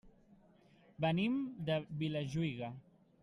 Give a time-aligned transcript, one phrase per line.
[1.05, 1.37] Venim
[1.69, 2.73] de Vilajuïga.